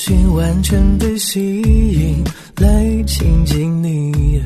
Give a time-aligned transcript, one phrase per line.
[0.00, 2.24] 我心完全被吸引，
[2.56, 4.42] 来亲近你，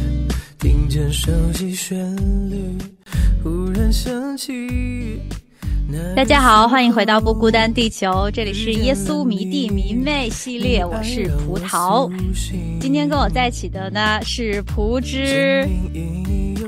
[0.59, 1.97] 听见熟悉旋
[2.51, 2.77] 律，
[3.41, 4.53] 忽然想起。
[6.17, 12.11] 大家好，欢迎回到不孤单地球，这里是耶稣迷弟迷妹系列，我是葡萄。
[12.81, 15.65] 今天跟我在一起的呢是蒲之。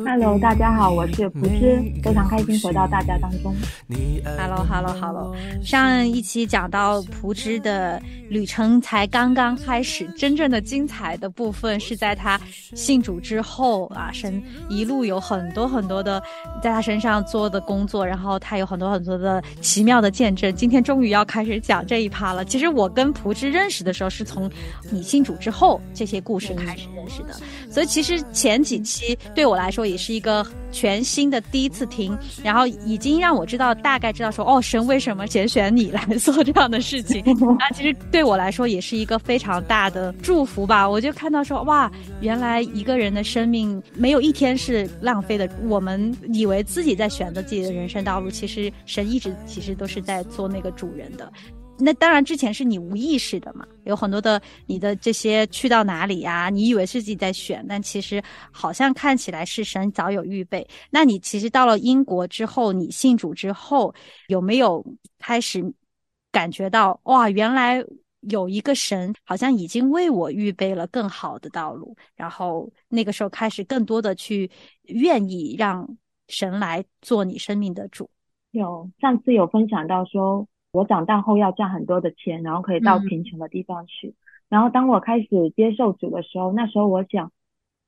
[0.06, 3.52] Hello，大家好，我是蒲之，非常开心回到大家当中。
[4.38, 5.34] Hello，Hello，Hello。
[5.60, 12.41] 上一期讲到蒲之的旅程才刚刚开始，真正的精彩的部分是在他
[12.72, 16.22] 信主之后啊，神一路有很多很多的
[16.62, 20.55] 在他身上做的工作，然后他有很多很多的奇妙的见证。
[20.55, 22.44] 今天终于要开始讲这一趴了。
[22.44, 24.48] 其实我跟蒲之认识的时候，是从
[24.88, 27.34] 你信主之后这些故事开始认识的，
[27.70, 29.95] 所以其实前几期对我来说也。
[30.06, 37.25] 是一个全新的第一次听，然后已经让我知道大概知道说哦，神为什么拣选你来做这样的事情
[37.59, 37.69] 那？
[37.75, 40.89] 其实对我来说也是一个非常大的祝福吧。
[40.89, 45.50] 我就看到说哇，原来一个人的生命没有一天是浪费的。
[45.67, 51.33] 我们以为自己在选择自己的人生道路，其实神一直其实都是在做那个主人的。
[51.78, 56.48] 那当然，之前是你无意识的嘛，有很多的你的这些去到哪里呀？
[56.48, 60.66] 你以为是自己在选，但其实好像看起来是神早有预备。
[60.91, 63.94] 那你其实到了英国之后，你信主之后，
[64.28, 64.84] 有没有
[65.19, 65.62] 开始
[66.32, 67.84] 感觉到哇，原来
[68.20, 71.94] 有一个神好像已经为我预备了更好的道路？
[72.14, 74.50] 然后那个时候开始更多的去
[74.84, 75.86] 愿意让
[76.28, 78.09] 神来做你生命的主。
[78.53, 80.48] 有上次有分享到说。
[80.76, 84.14] 我长大后要赚很多的钱，然后可以到贫穷的地方去。
[84.50, 87.32] 然后当我开始接受主的时候，那时候我想，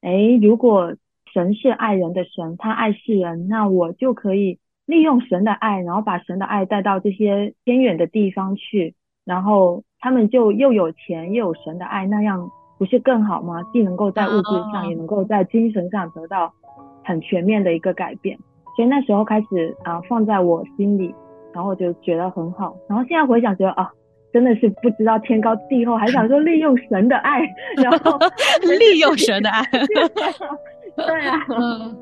[0.00, 0.10] 哎，
[0.40, 0.94] 如果
[1.32, 8.94] 神是爱人的神，他爱世人，那我就可以利用神的爱，然后把神的爱带到这些偏远的地方去，
[9.24, 13.62] 然后他们就又有钱又有神的爱，那样不是更好吗？
[13.72, 16.52] 既能够在物质上，也能够在精神上得到
[17.04, 18.38] 很全面的一个改变。
[18.74, 21.14] 所以那时候开始啊，放在我心里。
[21.54, 23.90] 然后我就觉得很好，然后现在回想觉得啊，
[24.32, 27.40] 真的是不知道天高地厚，还想说利用神的爱，
[27.82, 28.18] 然后
[28.78, 29.62] 利用神的爱，
[30.96, 31.38] 对啊，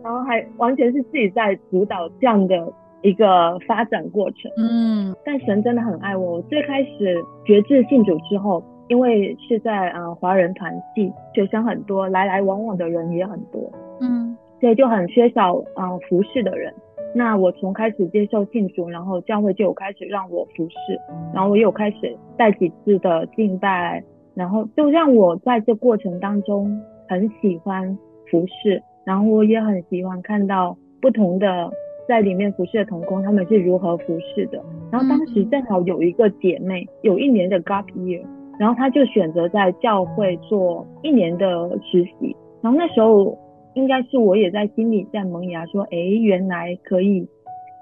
[0.02, 4.50] 然后还完全是自己在主导这样的一个发展过程。
[4.56, 6.36] 嗯，但神真的很爱我。
[6.36, 13.70] 我最开始觉志信主之后，因为是在呃华人团系，学生很多，来来往往的人也很多，
[14.00, 16.72] 嗯，所以就很缺少啊服侍的人。
[17.16, 21.00] 那我从开始接受信主，然后教会就有开始让我服侍，
[21.32, 24.04] 然后我有开始带几次的敬拜，
[24.34, 26.78] 然后就让我在这过程当中
[27.09, 27.97] 很喜欢
[28.31, 31.71] 服侍，然后我也很喜欢看到不同的
[32.06, 34.62] 在里面服侍的童工他们是如何服侍的。
[34.93, 38.22] 然后当时正好有一个姐妹有一年的 gap year，
[38.59, 43.34] 然后她就选择在教会做一年的实习，然后那时候。
[43.76, 47.28] 应该是我也在心里在萌芽，说，哎，原来可以，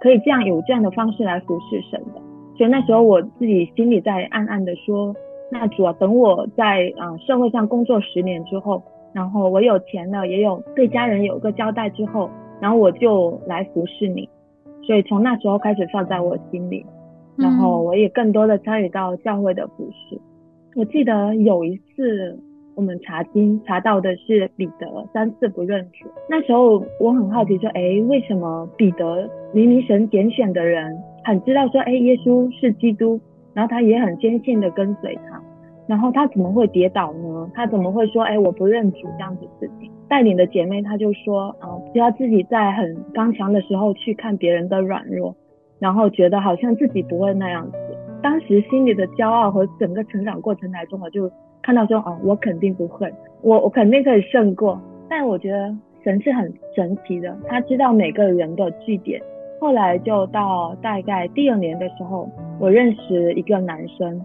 [0.00, 2.20] 可以这样有这样的方式来服侍神的。
[2.58, 5.14] 所以那时候我自己心里在暗暗的说，
[5.52, 8.82] 那主啊等我在啊社会上工作十年之后，
[9.12, 12.28] 然后我有钱了，也有对家人有个交代之后，
[12.60, 14.28] 然后我就来服侍你。
[14.82, 16.84] 所以从那时候开始放在我心里，
[17.36, 20.20] 然后我也更多的参与到教会的服侍。
[20.74, 22.36] 我记得有一次。
[22.76, 33.20] 我们查经查到的是彼得三次不认主，那时候我很好奇说，哎，为什么彼得明明神拣选的人，很知道说，哎，耶稣是基督，
[33.52, 35.40] 然后他也很坚信的跟随他，
[35.86, 37.48] 然后他怎么会跌倒呢？
[37.54, 39.90] 他怎么会说，哎，我不认主这样子事情？
[40.08, 45.34] 带领的姐妹她就说，啊，只要自己在很刚强的时候去看别人的软弱，
[45.78, 47.78] 然后觉得好像自己不会那样子，
[48.20, 51.30] 当时心里的骄傲和整个成长过程来中，我就。
[51.64, 54.78] 看到说哦，我肯定不会，我我肯定可以胜过。
[55.08, 59.18] 但我觉得神是很神奇的，他知道每个人的据点。
[59.58, 62.28] 后来就到大概第二年的时候，
[62.60, 64.20] 我认识一个男生，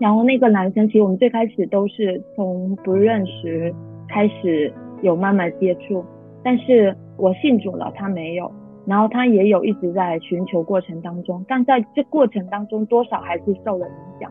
[0.00, 3.72] 然后那个男生其实我们最开始都是从不认识
[4.08, 4.72] 开始
[5.02, 6.04] 有慢慢接触，
[6.42, 8.50] 但是我信主了，他没有，
[8.86, 14.28] 然后他也有一直在寻求过程当中，但在这过程当中多少还是受了影响。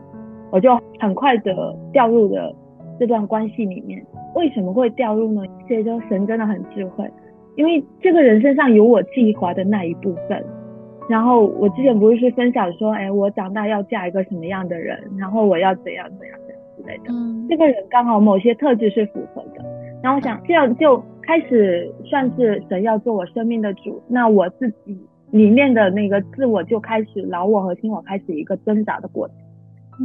[0.56, 2.50] 我就很快的掉入了
[2.98, 4.02] 这段关系里面。
[4.34, 5.42] 为什么会掉入呢？
[5.68, 7.06] 其实就神真的很智慧，
[7.56, 10.42] 因为这个人身上有我计划的那一部分。
[11.10, 17.04] 然后我之前不是分享说，哎，我长大要嫁一个什么样的人，然后我要怎样怎样怎样之类的。
[17.10, 19.62] 嗯，这个人刚好某些特质是符合的。
[20.02, 24.98] 然后我想这样就开始算是神要做我生命的主，那我自己
[25.32, 29.36] 里面的那个自我就开始老我和新我开始一个挣扎的过程。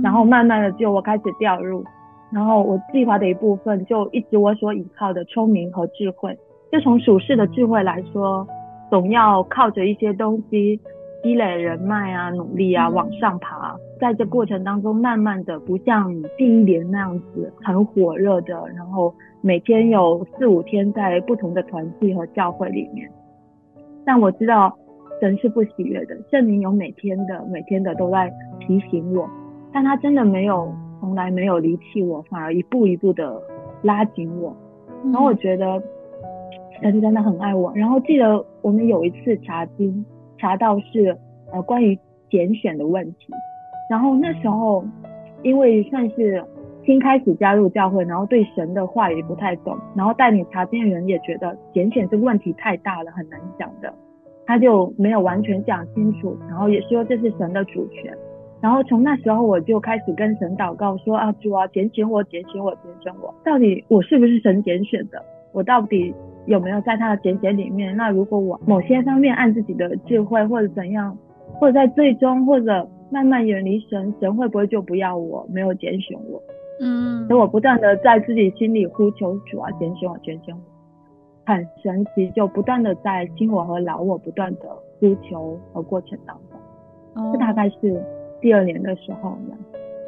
[0.04, 1.84] 然后慢慢的就我开始掉入，
[2.32, 6.38] 然后我计划的一部分就一直我所依靠的聪明和智慧，
[6.72, 8.48] 就从属世的智慧来说。
[8.90, 10.78] 总要靠着一些东西
[11.24, 13.74] 积累人脉啊，努力啊，往上爬。
[14.02, 23.10] 在这过程当中，慢慢的不像第一年那样子很火热的，然后每天有四五天在不同的团体和教会里面。
[24.04, 24.78] 但我知道
[25.22, 28.30] 神是不喜悦的，圣灵有每天的每天的都在
[28.60, 29.26] 提醒我，
[29.74, 33.42] 但他真的没有从来没有离弃我，反而一步一步的
[33.82, 34.56] 拉紧我。
[35.06, 35.82] 然后我觉得。
[36.84, 37.72] 他是真的很爱我。
[37.76, 40.04] 然后记得我们有一次查经，
[40.40, 41.16] 查到是
[41.52, 41.96] 呃关于
[42.28, 43.28] 拣选的问题。
[43.88, 44.84] 然后那时候
[45.44, 46.44] 因为算是
[46.84, 53.94] 新开始加入教会，然后对神的话也不太懂，然后带你查经的人也觉得拣选这个问题太大了，很难讲的，
[54.48, 56.36] 他就没有完全讲清楚。
[56.50, 58.12] 然后也说这是神的主权。
[58.62, 65.24] 然后从那时候我就开始跟神祷告说啊主啊拣选我拣选我拣选我，到底我是不是神拣选的？
[65.52, 66.14] 我到底？
[66.48, 67.96] 有没有在他的拣选里面？
[67.96, 71.16] 那如果我某些方面按自己的智慧或者怎样，
[71.54, 76.42] 或者在最终或者慢慢远离神，神会不会就不要我，没有拣选我？
[76.82, 80.62] 嗯，所以我不断的在自己心里呼求主啊，拣选我，拣选我，
[81.46, 84.62] 很神奇，就不断的在新我和老我不断的
[85.00, 88.04] 呼求和过程当中，这大概是
[88.42, 89.56] 第二年的时候呢。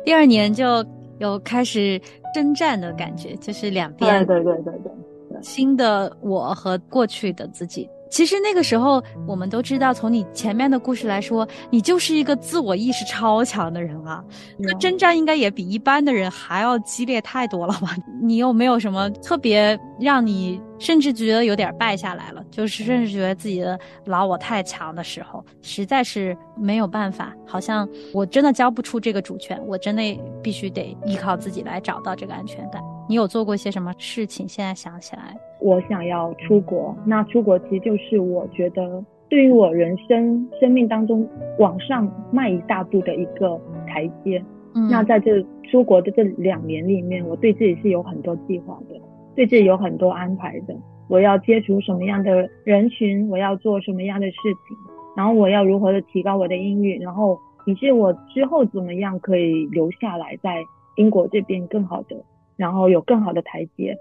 [0.04, 0.86] 第二年就
[1.20, 2.02] 有开始
[2.34, 5.42] 征战的感觉，就是两边，对对对对对。
[5.42, 14.24] 新的我和过去的自己，其实那个时候我们都知道，从你前面的故事来说，你就是一个自我意识超强的人啊。
[14.56, 17.96] 那征战应该也比一般的人还要激烈太多了吧？
[18.22, 22.46] 你有没有什么特别让你甚至觉得有点败下来了？
[22.52, 30.04] 就是甚至觉得自己的老我太强的时候，实在是没有办法，好像我真的交不出这个主权，我真的
[30.44, 32.80] 必须得依靠自己来找到这个安全感。
[33.08, 34.48] 你有做过些什么事情？
[34.48, 36.96] 现在想起来，我想要出国。
[37.06, 41.28] 那出国其实就是我觉得对于我人生生命当中
[41.60, 44.44] 往上迈一大步的一个台阶。
[44.74, 49.00] 嗯，那在这出国的这两年里面，我对自己是有很多计划的，
[49.36, 50.74] 对自己有很多安排的。
[51.10, 53.30] 我要接触什么样的人群？
[53.30, 54.36] 我要做什么样的事
[54.68, 54.78] 情？
[55.16, 56.98] 然后我要如何的提高我的英语？
[57.00, 60.64] 然后以及我之后怎么样可以留下来在
[60.96, 62.16] 英国这边更好的？
[62.58, 63.98] 然后有更好的台阶，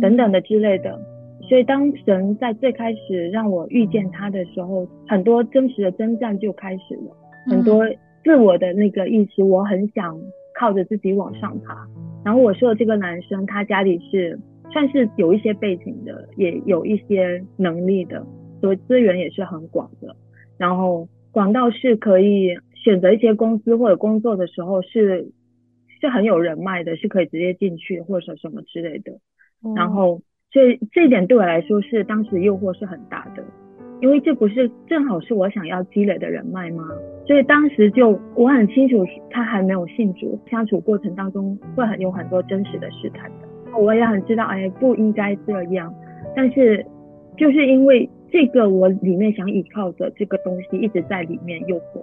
[0.00, 1.00] 等等的之类的。
[1.48, 7.16] 所以当神在最开始让我遇见他的时候，很多真实的征战就开始了。
[7.46, 7.84] 很多
[8.24, 10.18] 自我的那个意识，我很想
[10.58, 11.86] 靠着自己往上爬。
[12.24, 14.38] 然后我说的这个男生，他家里是
[14.72, 18.26] 算是有一些背景的，也有一些能力的，
[18.62, 20.16] 所以资源也是很广的。
[20.56, 25.30] 然后广到是可以选择一些公司或者工作的时候是。
[26.04, 29.12] 是很有人脉的，是可以直接进去或者什么之类的。
[29.74, 30.20] 然后，
[30.52, 33.42] 所以这一点对我来说是当时诱惑是很大的，
[34.02, 36.86] 因为这不是正好是我想要积累的人脉吗？
[37.26, 43.78] 所以当时就我很清楚，他还没有信主，相处过程当中会很有很多真实的试探的。
[43.78, 45.90] 我也很知道，哎，不应该这样。
[46.36, 46.84] 但是
[47.38, 52.02] 就是因为这个，我里面想依靠的这个东西一直在里面诱惑，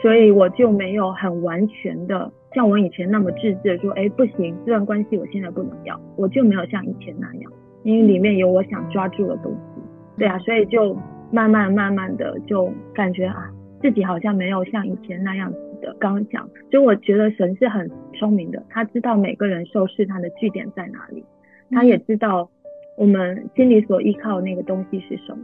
[0.00, 2.30] 所以我就没有很完全的。
[2.54, 9.82] 像我以前那么自制的说，哎，不行，这段关系我现在不能要，我就没有像以前那样，因为里面有我想抓住的东西，
[10.18, 10.96] 对啊，所以就
[11.32, 13.50] 慢慢慢慢的就感觉啊，
[13.82, 15.94] 自己好像没有像以前那样子的。
[15.98, 21.24] 刚刚讲，就我觉得神是很聪明的，他知道每个人受试探的据点在哪里，
[21.72, 22.48] 他也知道
[22.96, 25.38] 我们心里所依靠的那个东西是什么。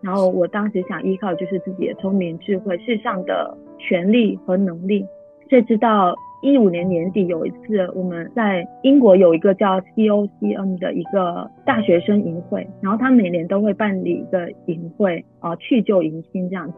[0.00, 5.06] 然后我当时想依靠就是自己的聪明智慧、世上的权利和能力，
[5.48, 6.16] 却知道。
[6.42, 16.74] 一五年年底有一次，我们在英国有一个叫 COCN 的一个大学生营会，然后他每年都会办理一个营会啊，去旧迎新这样子。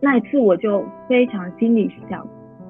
[0.00, 2.26] 那一次我就非常心里想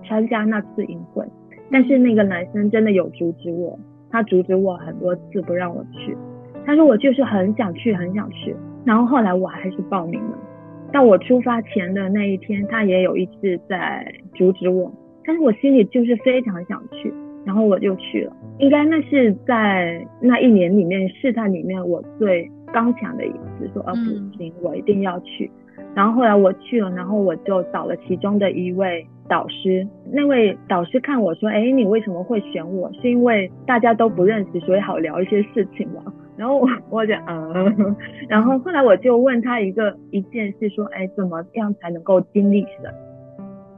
[0.06, 1.24] 参加那次营会，
[1.72, 3.78] 但是那个男生真的有阻止我，
[4.10, 6.14] 他阻止我很多次不让我去。
[6.66, 8.54] 他说我就是很想去，很想去。
[8.84, 10.38] 然后后来我还是报名了。
[10.92, 14.92] 到我出发前的那一天，他也有一次在阻止我。
[15.26, 17.12] 但是我心里就是非常想去，
[17.45, 18.33] 然后我就去了。
[18.59, 25.50] 应该那是在那一年里面试探里面我最刚强的一次，说啊不行，我一定要去。
[25.95, 29.87] 然后后来我去了，然后我就找了其中的一位导师。
[30.12, 32.90] 那位导师看我说：“哎，你为什么会选我？
[33.00, 36.02] 是因为大家都不认识，所以好聊一些事情嘛？”
[36.37, 37.97] 然后我我就嗯，
[38.28, 42.92] 然后后来我就问他一个一件事，说：“哎，怎么样才能够经历神？”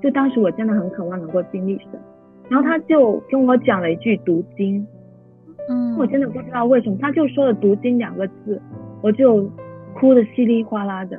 [0.02, 2.00] 就当时我真的很渴望能够经历神，
[2.49, 4.87] 然后他就跟我讲了一句读经，
[5.69, 8.61] 嗯，我真的不知道为什么，他就说了读经两个字，
[9.02, 9.50] 我就
[9.95, 11.19] 哭的稀里哗啦的，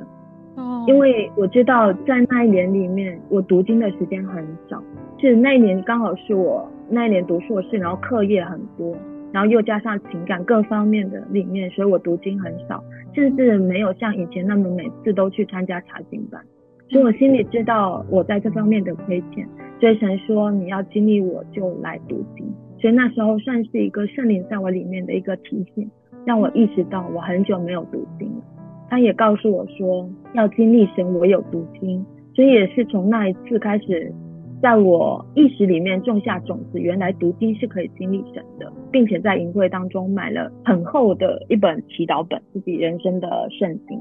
[0.56, 4.82] 哦，因为我知道在那一年里面，我读经的时间很少，
[5.18, 8.96] 是那一年刚好是我那一年读硕士，然后课业很多，
[9.30, 12.82] 然后又加上情感各方面的里面，所以我读经很少，
[13.14, 16.40] 甚至没有像以前那么每次都去参加查经班。
[16.90, 19.46] 所以我心里知道我在这方面的亏欠，
[19.78, 22.44] 所以神说你要经历我就来读经，
[22.80, 25.88] 所以那时候算是一个圣灵在我里面的一个提醒，
[26.24, 28.42] 让我意识到我很久没有读经了。
[28.88, 32.04] 他也告诉我说要经历神，我有读经，
[32.34, 34.12] 所以也是从那一次开始，
[34.60, 43.96] 在我意识里面种下种子，原来读经是可以经历神的，并且在营会当中买了很厚的一本祈祷本，自己人生的圣经。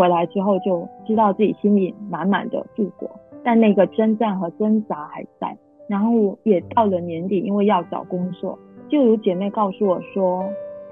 [0.00, 3.06] 回来之后就知道自己心里满满的复活，
[3.44, 5.54] 但那个征战和挣扎还在。
[5.88, 10.42] 然后也到了年底，因为要找工作，就有姐妹告诉我说，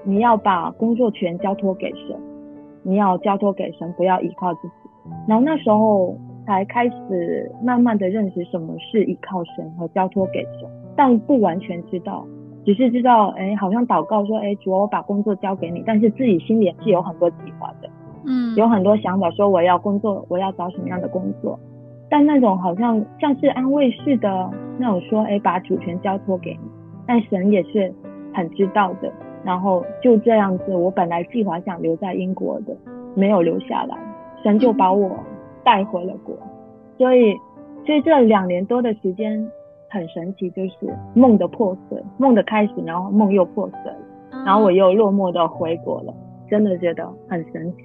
[0.04, 2.14] 你要把工作权交托给神，
[2.82, 4.74] 你要交托给神，不要依靠自己。
[5.26, 12.26] 然后那时候才开始慢慢的认识什么是依靠神和交托给神，但不完全知道，
[12.66, 17.88] 只是知道，哎，好像祷告说，哎，主，我把工作交给你，但是自己心里是有很多计划的。
[18.28, 21.58] 嗯，有很多想法，说我要工作，我要找什么样的工作，
[22.10, 26.68] 但那种好像像是安慰式的那种说，哎，把主权交托给你，
[27.06, 27.90] 但神也是
[28.34, 29.10] 很知道的，
[29.42, 32.76] 然后就这样子，我本来计划想留在英国的，
[33.14, 33.96] 没有留下来，
[34.42, 35.10] 神就把我
[35.64, 36.36] 带回了国，
[36.98, 37.34] 所以，
[37.86, 39.50] 所以这两年多的时间
[39.88, 46.12] 很神奇，就是梦的破碎，梦的开始，然后梦又破碎了，然后我又落寞的回国了。
[46.50, 47.84] 真的觉得很神奇，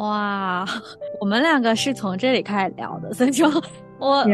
[0.00, 0.64] 哇！
[1.20, 3.46] 我们两个是从这里开始聊的，所以就，
[4.00, 4.24] 我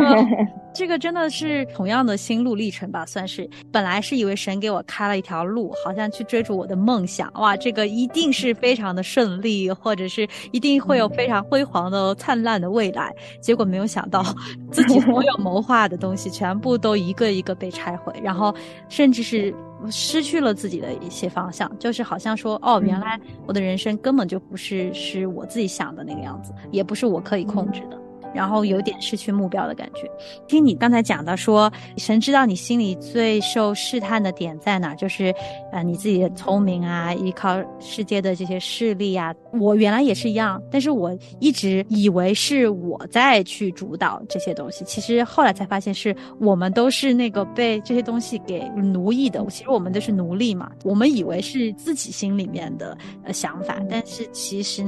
[0.74, 3.48] 这个真的是同样的心路历程吧，算是。
[3.70, 13.14] 本来是以为神给我开了一条路，好像去追逐我的梦想，哇，这个一定是非常的顺利，或者是一定会有非常辉煌的、灿烂的未来。
[13.40, 14.24] 结果没有想到，
[14.72, 18.54] 自己所有谋划的东西全部都一个一个被拆毁，然后
[18.88, 19.54] 甚至是。
[19.90, 27.98] 失去了自己的一些方向，就是好像说，哦，原来我的人生根本就不是是我自己想的那个样子，也不是我可以控制的。
[28.34, 30.10] 然后有点失去目标的感觉。
[30.48, 35.34] 听你刚才讲到说，神知道你心里最受试探的点在哪，就是，
[35.72, 39.34] 呃，你自己的聪明啊，依靠世界的这些势力啊。
[39.60, 49.44] 我原来也是一样，但是我一直以为是我在去主导这些东西，其实后来才发现是我们都是那个被这些东西给奴役的。
[49.48, 54.84] 其实我们都是奴隶嘛，我们以为是自己心里面的呃想法，但是其实。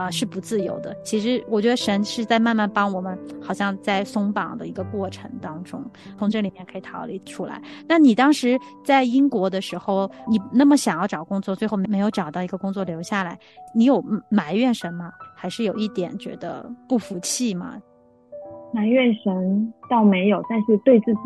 [0.00, 0.96] 啊，是不自由的。
[1.04, 5.84] 其实我觉得神是在慢慢帮我们，好像在松绑的一个过程当中，
[6.18, 7.60] 从这里面可以逃离出来。
[7.86, 13.38] 那你当时在英国的时候，你那么想要找工作，最后没有找到一个工作留下来，
[13.74, 15.12] 你有埋怨神吗？
[15.36, 17.76] 还是有一点觉得不服气吗？
[18.72, 21.20] 埋怨神倒没有，但是对自己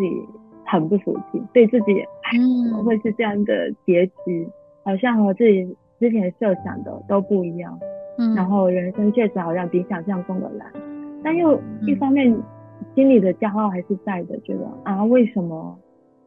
[0.66, 2.04] 很不服气，对自己
[2.36, 4.48] 嗯会是这样的结局，
[4.82, 5.64] 好像和自己
[6.00, 7.78] 之前设想的都不一样。
[8.18, 10.66] 嗯，然后人生确实好像比想象中的难，
[11.22, 12.34] 但又一方面
[12.94, 15.78] 心里的骄傲还是在的，觉得啊，为什么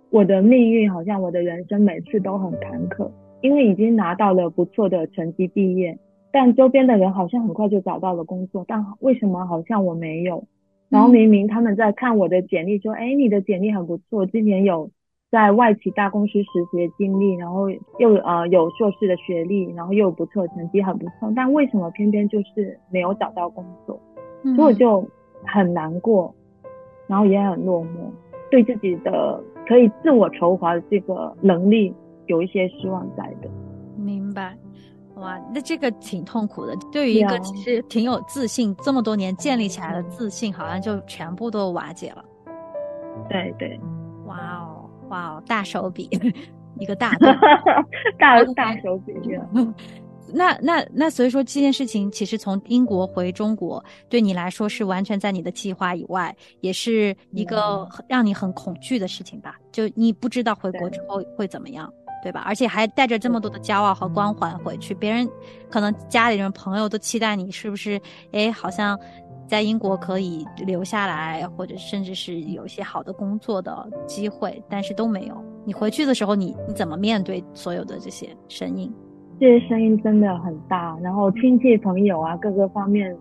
[0.10, 3.10] 我的命运好像我的人生每次都很坎坷？
[3.42, 5.98] 因为已经拿到了不错的成绩毕业，
[6.32, 10.46] 但周边的人好像很快就找到了工作，但为什么好像我没有？
[10.90, 14.90] 然后明明他们在看我的简历，说，哎，你的简历很不错，今年有。
[15.30, 17.70] 在外企大公司实习的经历，然后
[18.00, 21.32] 又呃有硕士的学历，然后又有不错的成绩，很不错。
[21.36, 24.00] 但为什么偏偏就是没有找到工作？
[24.56, 25.06] 所以我就
[25.46, 26.34] 很难过，
[27.08, 28.10] 然后也很落寞，
[28.50, 31.94] 对自己的可以自我筹划的这个能力
[32.28, 33.50] 有一些失望在的。
[33.98, 34.58] 明白，
[35.16, 36.74] 哇，那这个挺痛苦的。
[36.90, 42.24] 对于一个其实挺有自信，这么多年建立起来的自信，好像就全部都瓦解了。
[43.28, 43.78] 对对，
[44.26, 44.77] 哇哦。
[45.10, 46.10] 哇，大手笔，
[46.80, 47.12] 一个大
[48.18, 49.14] 大大手笔，
[50.34, 59.56] 那那那，所以说这件事情其实从英国回中国，对你来说是完全在你的计划以外，也是一个让你很恐惧的事情吧？
[59.72, 61.90] 就你不知道回国之后会怎么样，
[62.22, 62.44] 对吧？
[62.46, 65.26] 而且还带着这么多的骄傲和光环回去，别人
[65.70, 67.98] 可能家里人朋友都期待你是不是？
[68.34, 69.00] 哎，好像
[69.48, 75.36] 在英国可以留下来，或者甚至是有一些好的工作的机会，但是都没有。
[75.66, 78.94] 你回去的时候，你你怎么面对所有的这些声音？
[79.40, 83.16] 这些声音真的很大，然后亲戚朋友啊，各个方面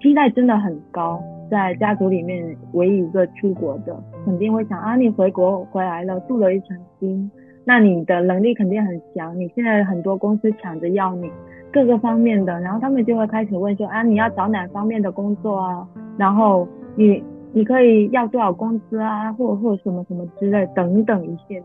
[0.00, 1.22] 期待真的很高。
[1.50, 7.30] 在家族里面，唯一一个出国的，肯定会想啊，你回国回来了，镀了一层金，
[7.64, 9.38] 那你的能力肯定很强。
[9.38, 11.30] 你现在很多公司抢着要你，
[11.72, 15.86] 各个方面的，然后他们就会开始问说啊，你要找哪方面的工作啊？
[16.18, 21.64] 然后你你可以要多少工资啊，或或什么什么之类等等一系列。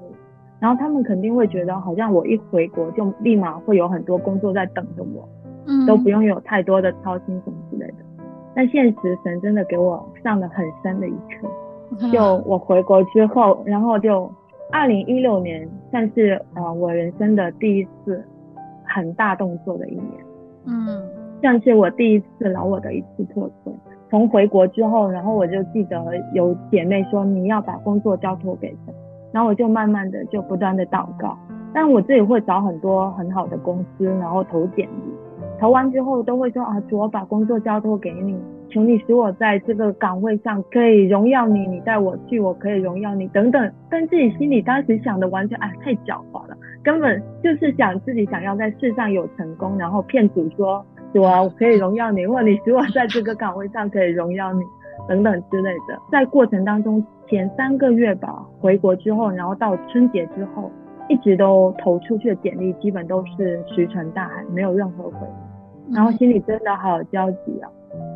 [0.59, 5.27] 然后他们肯定会觉得，好像我一回国就立马会有很多工作在等着我，
[5.67, 7.97] 嗯，都不用有太多的操心什么之类的。
[8.55, 11.47] 但现实神真的给我上了很深的一课，
[12.11, 14.31] 就我回国之后，然后就
[14.71, 18.25] 二零一六年算是呃我人生的第一次
[18.87, 20.25] 很大动作的一年，
[20.65, 21.03] 嗯，
[21.41, 23.73] 像是我第一次老我的一次破碎。
[24.09, 26.01] 从回国之后，然后我就记得
[26.33, 28.93] 有姐妹说你要把工作交托给谁。
[29.33, 31.37] 然后我就慢慢的就不断的祷告，
[31.73, 38.39] 但我自己会找很多很好的公司，然后投简历，投完之后都会说啊，主我把工作交托给你，
[38.69, 43.71] 求你使我在这个岗位上可以荣耀你，你带我去，我可以荣耀你等等。
[43.89, 46.55] 但自己心里当时想的完全啊太狡猾了，
[46.87, 50.81] 根本就是想自己想要在世上有成功，然后骗主说
[51.13, 54.61] 主啊我可以荣耀你，或你使我在这个岗位上可以荣耀你。
[55.05, 60.71] 等等之类的，在过程当中前三个月吧，回国之后，然后到春节之后，
[61.09, 65.27] 一直都投出去的简历基本都是石沉大海，没有任何回
[65.87, 67.69] 应，然后心里真的好焦急啊，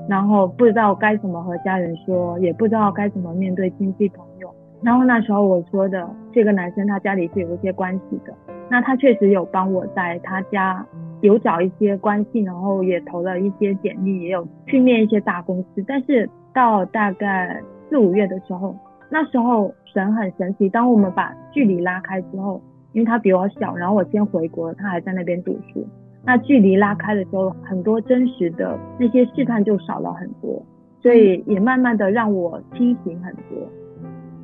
[0.07, 4.49] 然后不知道该怎么和家人说，也不知道该怎么面对亲戚朋友。
[4.81, 8.33] 然后那时候我说的这个男生，他家里是有一些关系的，
[8.71, 10.83] 那他确实有帮我在他家
[11.19, 16.27] 有找一些关系，然后也投了一些简历，也有去面一些大公司，但是。
[16.53, 18.75] 到大概四五月的时候，
[19.09, 20.67] 那时候神很神奇。
[20.67, 25.87] 当我们把距离拉开之后，因为他比我小，然后我先回国，他还在那边读书。
[26.25, 30.61] 那距离拉开的时候，很多真实的那些试探就少了很多，
[31.01, 33.65] 所以也慢慢的让我清醒很多。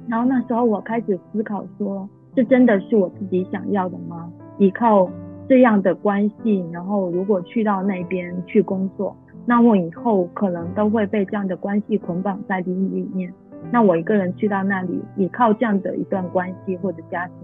[0.08, 4.32] 然后那时候我开始思考说，这真的是我自己想要的吗？
[4.60, 5.10] 依靠
[5.50, 9.16] 这样的关系，然后如果去到那边去工作。
[9.44, 12.72] 那我以后可能都会被这样的关系捆绑在里
[13.12, 13.34] 面。
[13.72, 17.36] 那我一个人去到那里，依靠这样的一段关系或者家庭，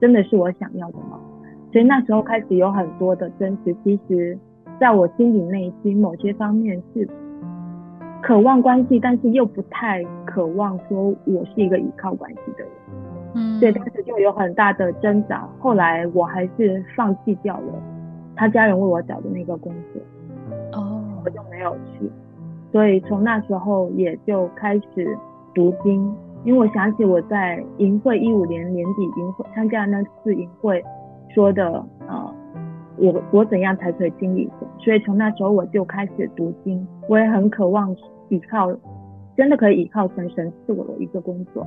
[0.00, 1.20] 真的是我想要的吗？
[1.70, 3.72] 所以那时候开始有很多的争执。
[3.84, 4.36] 其实，
[4.80, 7.08] 在我心里内心某些方面是
[8.20, 12.68] 渴望关系，但是又不太渴望说我是一个依靠关系的人。
[13.34, 15.48] 嗯，所以当时就有很大的挣扎。
[15.58, 17.82] 后来我还是放弃掉了
[18.34, 20.02] 他家人为我找的那个工作。
[20.72, 22.10] 哦我就没有去，
[22.72, 25.18] 所以从那时候也就开始
[25.54, 26.10] 读经，
[26.44, 30.82] 因为我想起我在银会一五年年底银会参加那次银会
[31.34, 32.34] 说的，呃，
[32.96, 34.68] 我我怎样才可以经历神？
[34.78, 37.94] 所以从那时候我就开始读经，我也很渴望
[38.30, 38.72] 依靠，
[39.36, 41.66] 真的可以依靠神，神赐我的一个工作，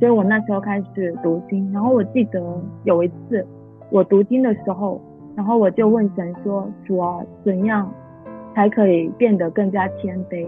[0.00, 1.72] 所以我那时候开始读经。
[1.72, 2.42] 然后我记得
[2.82, 3.46] 有一次
[3.90, 5.00] 我读经的时候，
[5.36, 7.88] 然后我就问神说：主啊，怎样？
[8.52, 10.44] 才可以变得更加谦卑。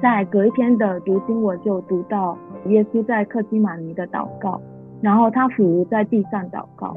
[0.00, 4.60] 在隔一天的读经，我就读到耶稣在克西玛尼的祷告，
[5.00, 6.96] 然后他俯伏在地上祷告，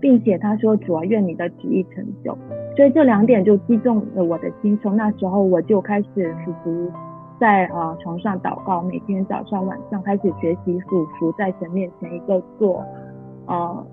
[0.00, 2.36] 并且他说：“主啊，愿你的旨意成就。”
[2.76, 4.76] 所以这两点就击中了我的心。
[4.82, 6.90] 从那时候我就开始俯伏
[7.40, 12.84] 在呃床上祷告，每天早上晚上开始学习俯伏在神面前一个做
[13.46, 13.86] 呃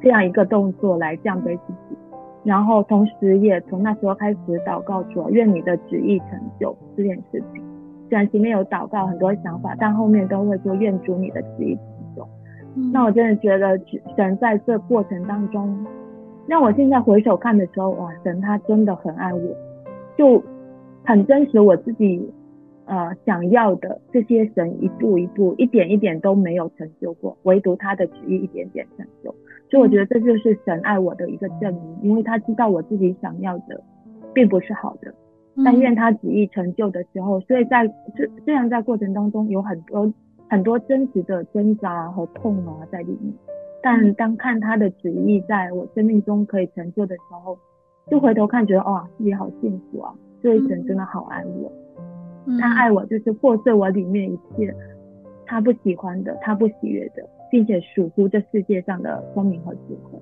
[0.00, 1.96] 这样一个动作来降卑自己。
[2.44, 7.62] 然后同时也从那时候开始祷告说，愿你的旨意成就这件事情。
[8.08, 11.84] 虽然前面有祷告很多想法，但后面都会说愿主你的旨意成
[12.16, 12.28] 就。
[12.92, 13.78] 那我真的觉得
[14.16, 15.86] 神在这过程当中，
[16.46, 19.40] 让我现在回首看的时候，哇，神他真的很爱我，
[20.16, 20.42] 就
[21.04, 22.28] 很真实我自己
[22.92, 29.34] 呃想要的这些神一步一步一点一点都没有成就过，唯独他的旨意一点点成就。
[29.70, 33.82] 所以我觉得这就是神爱我的一个证明，因为他知道我自己想要的
[34.34, 35.14] 并不是好的，
[35.64, 40.12] 但愿他旨意成就的时候，所以在这虽然在过程当中有很多
[40.50, 43.32] 很多真实的挣扎和痛啊在里面，
[43.82, 47.56] 但当看他的旨意在我生命中可以成就的时候，
[48.10, 50.12] 就回头看，觉得哇，自己好幸福啊！
[50.42, 51.72] 这一神真的好爱我，
[52.58, 54.74] 他爱我就是破碎我里面一切
[55.46, 60.18] 他不喜欢的、他不喜悦的，并且属乎这世界上的聪明和智慧。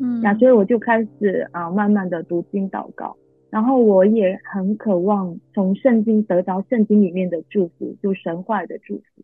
[0.00, 3.16] 嗯，那所以我就开始啊，慢慢的读经祷告，
[3.50, 9.22] 然后我也很渴望从圣经得到圣经里面的祝福，就神话的祝福。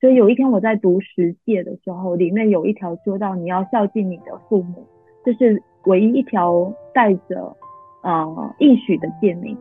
[0.00, 4.86] 所以有一天我在读十诫的时候，里面有一条说到你要孝敬你的父母，
[5.24, 7.56] 这是唯一一条带着
[8.02, 9.56] 呃应许的诫命。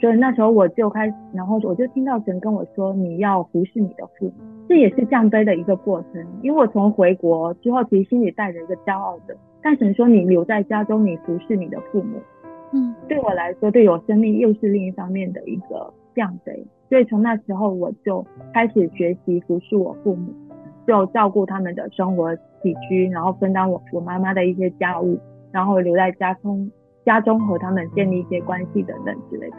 [0.00, 4.32] 所以那时候我就开始，然后我就听到神跟我说你要服侍你的父母，
[4.66, 6.26] 这也是降杯的一个过程。
[6.42, 12.18] 因为我从回国之后，其实心里带着一个骄傲的，但神说你留在家中，你服侍你的父母，
[12.72, 16.66] 嗯，对我来说，对我生命又是另一方面的一个降杯。
[16.88, 20.32] 所以从那时候我就开始学习服侍我父母，
[20.86, 25.18] 就照顾他们的生活起居，然后分担我我妈妈的一些家务，
[25.52, 26.70] 然后留在家中
[27.04, 29.56] 家中和他们建立一些关系等等之类的。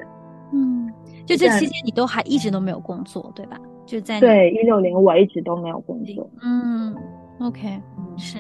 [0.52, 0.92] 嗯，
[1.26, 3.58] 就这期间你都还一直都没有工作，对吧？
[3.86, 6.30] 就在对一六年我一直都没有工作。
[6.42, 6.96] 嗯
[7.40, 7.82] ，OK，
[8.18, 8.38] 是，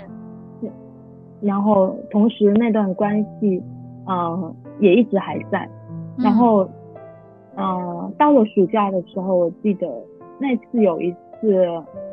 [0.59, 0.71] 是，
[1.41, 3.61] 然后同时那段关系，
[4.07, 5.69] 嗯，也一直还在，
[6.17, 6.69] 然后。
[7.57, 9.85] 嗯，到了暑假的时候，我记得
[10.39, 11.67] 那次有一次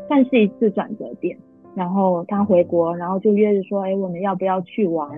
[0.09, 1.39] 算是一次转折点。
[1.77, 5.09] 然后他回国，然后就约着说：“哎，我们要不要去玩？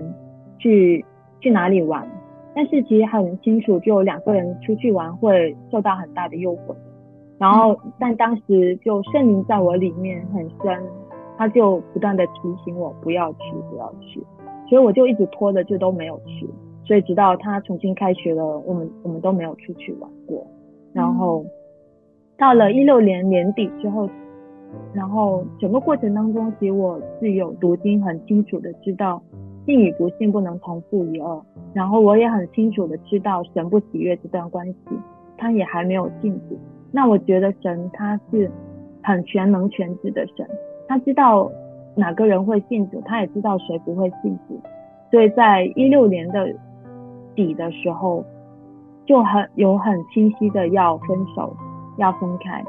[0.59, 1.03] 去
[1.39, 2.07] 去哪里玩？”
[2.53, 6.75] 但是其实很清楚，就两个人出去玩会受到很大的诱惑。
[7.37, 10.83] 然后，但当时就圣灵在我里面很深，
[11.37, 12.33] 他就不断的提
[12.63, 14.21] 醒我不要去，不要去。
[14.69, 16.47] 所以我就一直拖着，就都没有去。
[16.83, 20.45] 所以直到他重新开学了，我们我们都没有出去玩过。
[20.93, 21.45] 然后
[22.37, 24.09] 到了一六年年底之后，
[24.93, 29.21] 然后整个过程当中，其实我是有读经，很清楚的知道
[29.65, 31.41] 信与不信不能同负一二。
[31.73, 34.77] 然后我也很清楚的知道神不喜悦这段关系，
[35.37, 36.57] 他也还没有信主。
[36.91, 38.51] 那我觉得神他是
[39.01, 40.47] 很全能全知的神，
[40.87, 41.51] 他知道
[41.95, 44.59] 哪个人会信主，他也知道谁不会信主。
[45.09, 46.53] 所以在一六年的。
[47.33, 48.25] 底的时候
[49.05, 51.55] 就很有很清晰的要分手，
[51.97, 52.61] 要分开，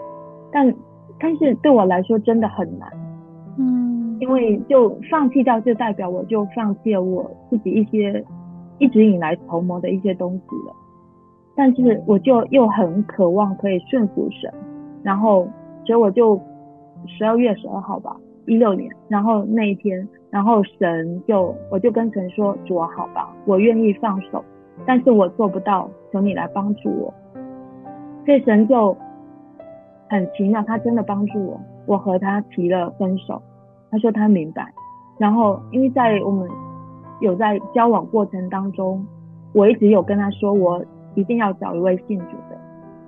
[0.53, 0.73] 但
[1.19, 2.89] 但是对我来说真的很难，
[4.23, 8.25] 因为就放弃掉就代表我就放弃了我自己一些
[8.79, 10.73] 一直以来筹谋的一些东西了，
[11.57, 14.49] 但是我就又很渴望可以顺服神，
[15.03, 15.49] 然后
[15.85, 16.41] 所以我就
[17.09, 24.45] 十二月十二号吧，一六年，然后那一天，然后神就我就跟神说主啊好吧，我愿意放手。
[24.87, 27.13] 但是我做不到，求你来帮助我。
[28.25, 28.97] 所以神就
[30.09, 31.61] 很奇妙，他真的帮助我。
[31.87, 33.43] 我和他提了分手，
[33.93, 34.73] 他说他明白。
[35.19, 36.51] 然后因为在我们
[37.21, 39.07] 有在交往过程当中，
[39.53, 42.59] 我一直有跟他说，我一定要找一位信主的，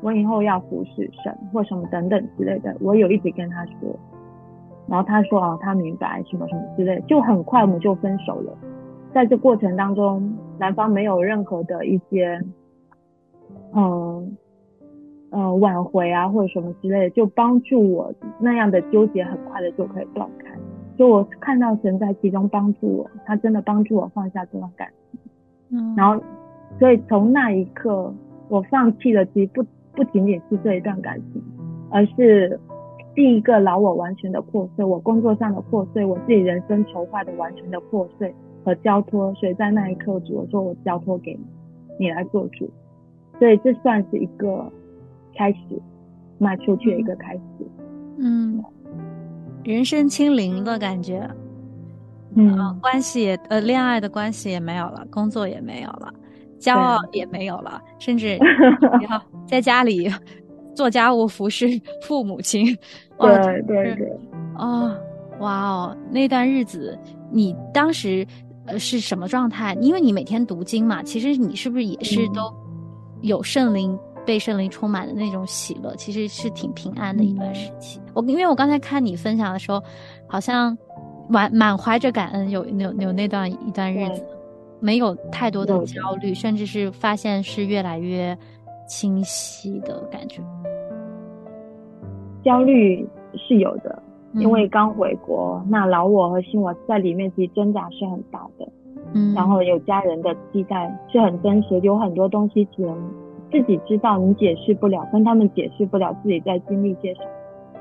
[0.03, 3.99] 我以后要服侍神或什么等等之类的，我有一直跟他说。
[4.87, 8.53] 然后他说啊，他明白什么什么之类，就很快我们就分手了。
[9.15, 12.39] 在这过程当中，男方没有任何的一些，
[13.73, 14.37] 嗯，
[15.31, 20.54] 呃，挽回啊或者什么之类的，就帮助我那样的纠结很快的就可以断开。
[20.97, 25.21] 就我看到神在其中帮助我，他真的帮助我放下这段感情。
[25.71, 26.23] 嗯，然后，
[26.79, 28.13] 所以从那一刻，
[28.49, 31.43] 我放弃了，其实不不仅仅是这一段感情，
[31.91, 32.59] 而是
[33.15, 38.35] 第一个老我完全的破碎，我工作上的破碎，我自己人生筹划的完全的破碎。
[38.67, 42.67] 和交托，所以在那一刻，主我说：“我交托给你，你来做主。”
[43.39, 44.73] 所以这算是一个
[45.35, 45.59] 开始，
[46.39, 47.43] 迈出去的一个开始。
[48.17, 48.65] 嗯，
[49.65, 51.29] 人生清零的感觉。
[52.37, 56.13] 嗯，关系呃，恋爱的关系也没有了，工作也没有了，
[56.61, 58.39] 骄傲也没有了，甚至
[59.09, 60.11] 要在家里
[60.75, 61.67] 做家务、服侍
[62.03, 62.67] 父母亲。
[63.19, 64.13] 对对对。
[64.59, 64.95] 哦，
[65.41, 66.99] 哇哦，那段日子，
[67.31, 68.27] 你当时。
[68.67, 69.77] 呃，是什么状态？
[69.79, 72.51] 因为你每天读经嘛，其实你是不是也是都
[73.21, 73.95] 有圣灵
[74.27, 75.95] 被圣灵充满的那种喜乐？
[75.97, 78.01] 其实是挺平安的一段时期。
[78.15, 79.83] 我因为我刚才看你分享的时候，
[80.27, 80.77] 好像
[81.29, 84.25] 满满怀着感恩，有有有那段一段日子，
[84.81, 88.37] 没有太多的焦虑，甚至是发现是越来越
[88.89, 90.43] 清晰的感觉。
[92.45, 93.07] 焦虑
[93.37, 94.03] 是有的。
[94.35, 98.69] 因为刚回国，那老我和新我在里面其实挣扎是很大的，
[99.13, 102.99] 嗯，然后有家人的期待是很真实，有很多东西只能
[103.55, 107.29] 自己知道，你解释不了，跟他们解释不了自己在经历些什么，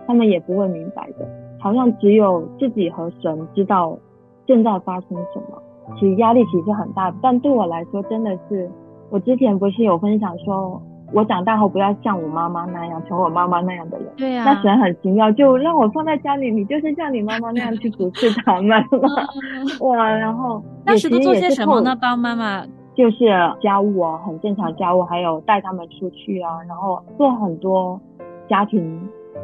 [0.06, 1.28] 他们也不会明白的，
[1.60, 3.98] 好像只有自己和神知道
[4.46, 5.60] 正在发生什么，
[6.00, 7.12] 其实压力其实很大。
[7.24, 8.70] 但对我来说，真的是
[9.10, 10.80] 我之前不是有分享说，
[11.12, 14.08] 我长大后不要像我妈妈那样，成为我妈妈那样的人。
[14.16, 14.44] 对呀。
[14.46, 18.78] 那神很奇妙，就让我放在家里，你就是像你妈妈那样去服侍他们了。
[19.82, 21.98] 哇，然后那时都做些什么呢？
[22.00, 22.64] 帮妈妈。
[22.96, 23.26] 就是
[23.60, 28.00] 家务啊，很正常家务，还有带他们出去啊，然后做很多
[28.48, 29.02] 家庭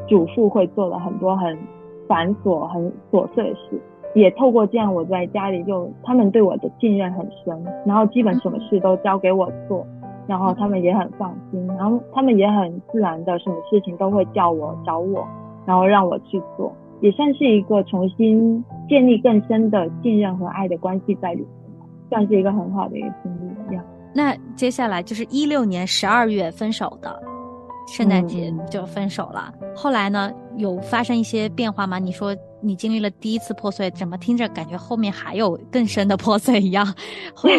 [0.07, 1.57] 主妇会做的很多很
[2.07, 3.81] 繁琐、很琐碎的事。
[4.13, 9.85] 也透过这样，我在家里就他们对我的信任很深，然后基本什么事都交给我做，
[10.27, 15.27] 然后他们也很放心，然后他们也很自然的，什么事情都会叫我找我，
[15.65, 21.49] 然后让我去做，也算是一个重新建立更深的信任和爱的关系在里面。
[22.11, 23.38] 算是一个很好的一个经历。
[24.13, 27.21] 那接下来就是一六年十二月分手的，
[27.87, 29.53] 圣诞节就分手了。
[29.75, 31.99] 后来呢，有发生一些变化吗？
[31.99, 36.85] 你说你经历了第一次破碎，怎么听着感觉后面还有更深的破碎一样？
[37.33, 37.49] 后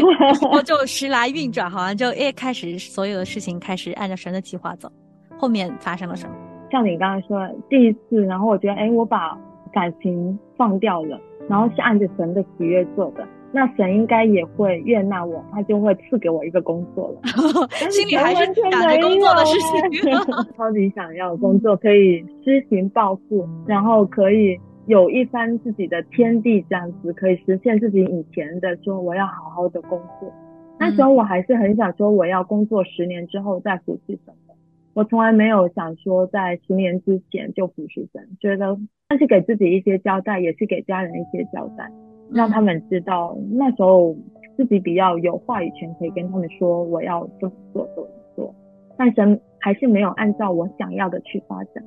[0.51, 4.91] 后就时来运转，好像就诶开始所有的事情开始按照神的计划走。
[5.39, 6.35] 后面发生了什么？
[6.71, 9.39] 像你刚才说第一次，然后我觉得哎，我把
[9.73, 13.27] 感情放掉了，然后是按着神的喜悦做的。
[13.53, 17.21] 那神应该也会悦纳我，他就会赐给我一个工作了。
[17.91, 19.59] 心里还是想着工作的事
[20.01, 20.13] 情，
[20.57, 30.33] 超级想要工作，可以施行抱负，然后可以有一番自己的天地，这样子可以实现自己以前的说我要好好的工作。
[30.79, 34.55] 那时候我还是很想说我要工作十年之后再服侍神的，
[34.95, 41.91] 我从来没有想说在十年之前就服侍神，觉得那是给自己一些交代，也是给家人一些交代。
[42.33, 44.15] 让他们知道那时候
[44.57, 48.55] 自己比较有话语权，可以跟他们说我要这么做这么做，
[48.97, 51.83] 但是还是没有按照我想要的去发展。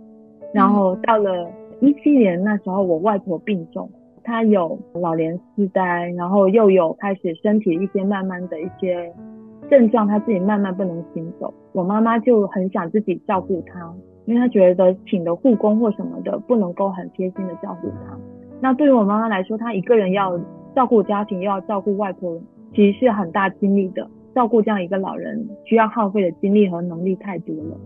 [0.54, 1.50] 然后到了
[1.82, 3.90] 一七年那时候，我外婆病重，
[4.24, 9.12] 她有老年痴呆，然后又有开始身体一些慢慢的一些
[9.70, 11.54] 症状，她自己慢慢不能行走。
[11.72, 13.94] 我妈妈就很想自己照顾她，
[14.26, 18.18] 因为她觉得请的护工或什么的不能够很贴心的照顾她。
[18.64, 20.40] 那对于我妈妈来说，她一个人要
[20.74, 22.40] 照顾家庭，又要照顾外婆，
[22.74, 24.10] 其实是很大精力的。
[24.34, 27.78] 照顾这样一个老人，需要耗费的精力和能力太多了。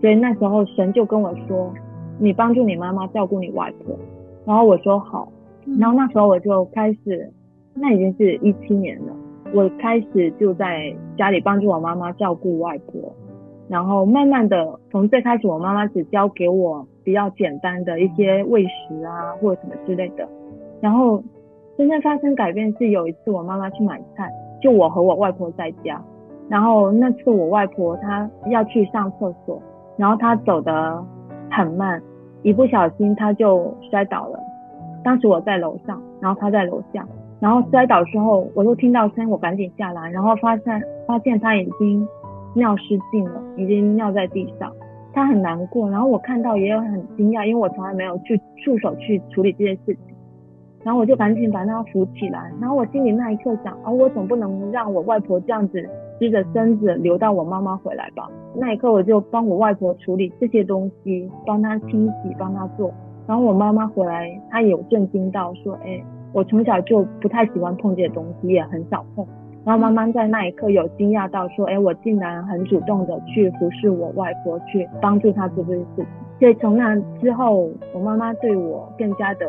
[0.00, 1.72] 所以那时候神就跟我说
[2.18, 3.96] ：“你帮助你妈妈照顾你外婆。”
[4.44, 5.28] 然后我说好。
[5.78, 7.30] 然后那时候我就开始，
[7.72, 9.14] 那已经是一七年了，
[9.52, 13.00] 我开始就在家里帮助我妈妈照顾外婆。
[13.68, 16.84] 然后慢慢的，从最开始我妈妈只教给我。
[17.04, 20.26] 比较简单的一些喂食啊，或者什么之类的。
[20.80, 21.22] 然后
[21.76, 26.02] 真正发生改变是有一次我妈妈去买菜，就我和我外婆在家。
[26.48, 29.62] 然后那次我外婆她要去上厕所，
[29.96, 31.04] 然后她走得
[31.50, 32.02] 很慢，
[32.42, 34.38] 一不小心她就摔倒了。
[35.02, 37.06] 当时我在楼上，然后她在楼下。
[37.40, 42.06] 然后摔倒之后，我就听到声，我赶紧下来，然后发现发现她已经
[42.54, 44.72] 尿失禁了，已经尿在地上。
[45.14, 50.14] 他很难过，然后我看到也有很惊讶，因为我从来没有去触手去处理这些事情，
[50.82, 58.28] 然后我就赶紧把他扶起来，然后我心里那一刻想，啊，我总不能让我外婆这样子支着身子留到我妈妈回来吧？
[58.56, 62.92] 那一刻我就帮我外婆处理这些东西，帮她清洗，帮她做，
[63.28, 69.24] 然后我妈妈回来，她有震惊到说，哎，我从小就不太喜欢碰这些东西，也很少碰。
[69.64, 76.06] 然后妈妈在那一刻有惊讶到说：“哎，我竟然很主动的去服侍我外婆，去帮助她做这些事情。”
[76.38, 79.46] 所以从那之后，我妈妈对我更加的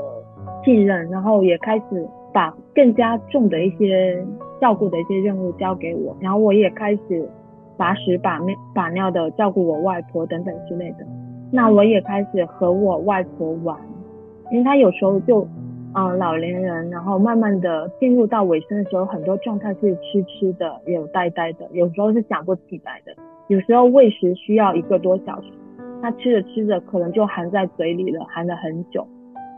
[0.63, 4.25] 信任，然后也开始把更加重的一些
[4.61, 7.29] 照顾的一些任务交给我，然后我也开始
[7.75, 11.05] 把屎把尿把尿的照顾我外婆等等之类的。
[11.51, 13.77] 那我也开始和我外婆玩，
[14.49, 15.45] 因为她有时候就。
[15.97, 23.15] 嗯，老年人，然后慢慢的进入到尾声的时候，很多状态是痴痴的，有呆呆的，有时候是想不起来的，
[23.47, 25.47] 有时候喂食需要一个多小时，
[26.01, 29.07] 他吃着吃着可能就含在嘴里了，含了很久，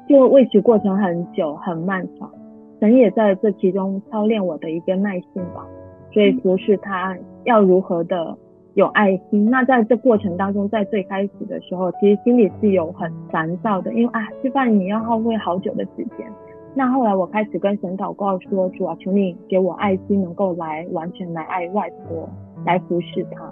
[0.08, 2.32] 就喂食过程很久很漫长，
[2.80, 5.66] 神也在这其中操练我的一个耐性吧，
[6.14, 8.38] 所以服侍他要如何的。
[8.78, 16.32] 有爱心，那在这过程当中，在最开始的时候，其实心里是有很烦躁的，因为啊，吃饭你要耗费好久的时间。
[16.76, 22.30] 那后来我开始跟神祷告说，主啊，求你给我爱心，能够来完全来爱外婆，
[22.68, 23.52] 来服侍她。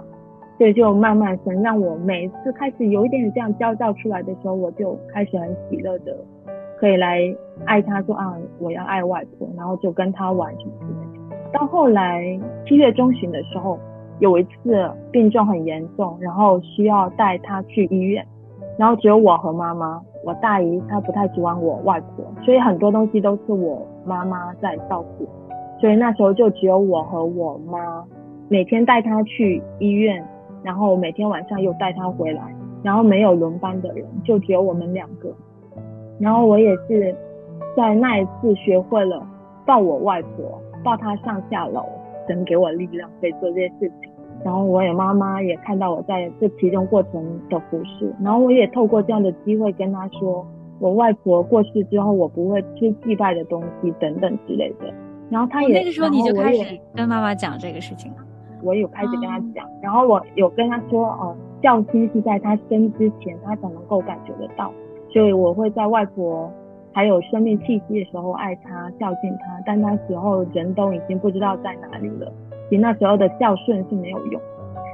[0.58, 6.16] 所以就慢慢神让我每一次开始有一点点这样焦躁出来的时候，我就开始很喜乐的，
[6.78, 7.18] 可以来
[7.64, 11.36] 爱她，说啊，我要爱外婆，然后就跟她玩什么之类的。
[11.52, 13.76] 到后来七月中旬的时候。
[14.18, 18.26] 有一次病重很严重，然后需要带他去医院，
[18.78, 25.28] 然后只有我和妈妈，我大姨她不太喜欢我外婆，所以很多东西都是我妈妈在照顾。
[25.78, 28.02] 所以那时候就只有我和我妈，
[28.48, 30.26] 每天带他去医院，
[30.62, 32.42] 然后每天晚上又带他回来，
[32.82, 35.28] 然后没有轮班的人，就只有我们两个。
[36.18, 37.14] 然后我也是
[37.76, 39.22] 在那一次学会了
[39.66, 41.84] 抱我外婆，抱她上下楼，
[42.26, 44.05] 能给我力量可以做这些事情。
[44.44, 50.46] 然后我也妈妈也看到我在这其中过程的服侍，然后我也透过这样的机会跟她说，
[50.78, 54.92] 我外婆过世之后，我不会吃祭拜的东西等等之类的。
[55.28, 58.18] 然后她也那个时候你就开始跟妈妈讲这个事情了。
[58.62, 64.72] 我有开始跟她讲，然后我有跟她说，哦，孝心是在她生之前，她才能够感觉得到。
[65.12, 66.50] 所以我会在外婆
[66.92, 72.32] 还有生命气息的时候爱她、孝敬她，但那时候人都已经不知道在哪里了。
[72.68, 74.40] 其实那时候的孝顺是没有用，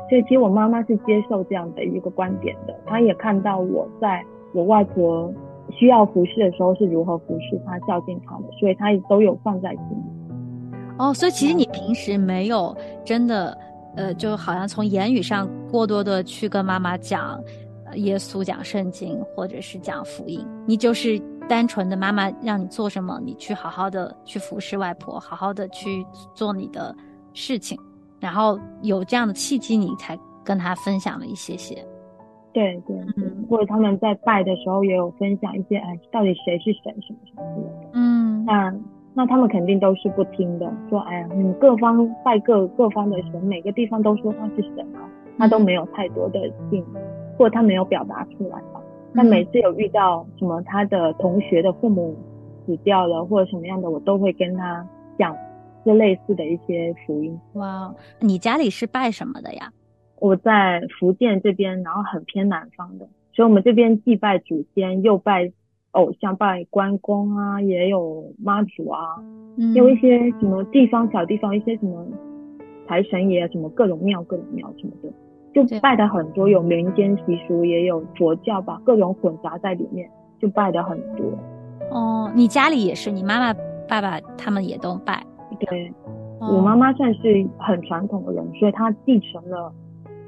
[0.09, 2.75] 所以其实我妈妈是接受这样的一个观点的。
[2.87, 5.33] 她也看到我在我外婆
[5.71, 10.83] 需要服侍的时候是如何服侍她、孝敬她的，所以她也都有放在心里。
[10.99, 13.57] 哦，所以其实你平时没有真的，
[13.97, 17.41] 呃，就好像从言语上过多的去跟妈妈讲。
[17.97, 26.03] 耶稣讲圣经，或者是讲福音，你就是单纯的妈妈让你做什么，你去好好的去服侍外婆，好好的去
[26.35, 26.97] 做你的
[27.35, 27.79] 事情，
[28.21, 31.77] 然后有这样的契机，你才跟他分享了一些些。
[32.53, 37.91] 对对，嗯，或者他们在拜的时候也有分享一些，哎，到底谁是神什么什么的。
[37.95, 38.75] 嗯，那
[39.15, 46.41] 那他们肯定都是不听的，说，哎呀，你各方拜各各方的神，每个地方都说他是神啊，他都没有太多的
[46.71, 46.85] 信。
[47.39, 48.81] 或者他没有表达出来吧，
[49.15, 52.15] 但每次有遇到什么他的同学的父母
[52.67, 54.87] 死掉了或者什么样的，我都会跟他
[55.19, 55.35] 讲
[55.85, 57.39] 这类似的一些福音。
[57.55, 59.73] 哇，你家里是拜什么的呀？
[60.19, 65.53] 我在福建这边，然后很偏南方的，所以我们这边既拜祖先，又拜
[65.91, 69.17] 偶像，拜关公啊，也有妈祖啊，
[69.57, 72.07] 嗯有一些什么地方小地方，一些什么
[72.87, 75.13] 财神爷，什么各种庙，各种庙什么的。
[75.53, 80.09] 就拜的很多，有民间习俗，也有佛教吧，各种混杂在里面，
[80.41, 81.27] 就拜的很多。
[81.91, 83.53] 哦，你家里也是，你妈妈、
[83.87, 85.23] 爸爸他们也都拜。
[85.61, 85.93] 对，
[86.41, 89.73] 我妈妈算是很传统的人，所以她继承了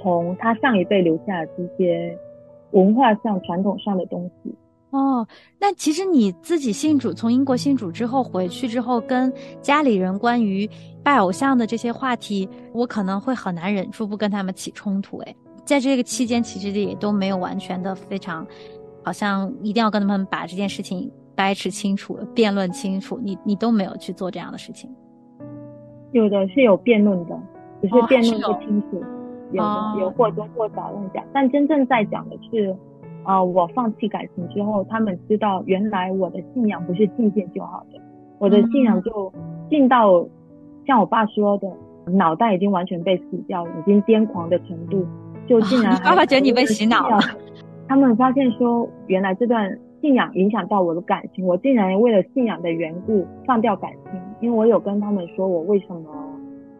[0.01, 2.17] 从她上一辈留下的这些
[2.73, 4.55] 文化上、传统上的东西。
[4.91, 5.27] 哦，
[5.59, 10.71] 那其实你自己信主，从英国信主之后回去之后，跟家里人关于
[11.03, 15.19] 拜偶像的这些话题，我可能会很难忍住不跟他们起冲突。
[15.19, 15.35] 哎，
[15.65, 18.47] 在这个期间，其实也都没有完全的非常，
[19.03, 23.19] 好像一定要跟他们把这件事情掰扯清楚、辩论清楚。
[23.21, 24.89] 你你都没有去做这样的事情。
[26.15, 27.39] 有的是有辩论的，
[27.83, 29.05] 只是辩论不清楚，
[29.53, 29.63] 有
[30.01, 32.75] 有或多或少在讲，但真正在讲的是。
[33.27, 33.43] 啊！
[33.43, 37.99] 我放弃感情之后，他们知道原来我的信仰不是信念就好的，
[38.39, 39.33] 我的信仰就
[39.71, 40.23] 进到
[40.87, 41.67] 像我爸说的，
[42.13, 45.07] 脑袋已经完全被洗掉，已经癫狂的程度，
[45.47, 47.19] 就竟然 爸爸觉得你被洗脑了。
[47.89, 56.03] 他们发现说，原来这段信仰影响到我的感情，我竟然为了信仰的缘故放掉感情，因为我有跟他们说我为什么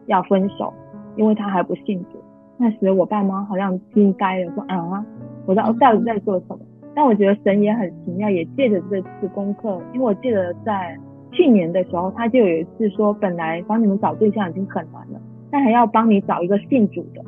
[0.05, 0.71] 要分手，
[1.15, 2.19] 因为他还不信主。
[2.57, 5.03] 那时我爸妈好像惊呆了，说啊。
[5.47, 6.59] 我知道到底在做什么，
[6.93, 10.95] 但我觉得神也很奇妙，也借着这次功课，因为我记得在
[11.31, 17.23] 去年的时候，他就有一次说，本来帮你们找对象已经很难了，但还要帮你找一个信主的。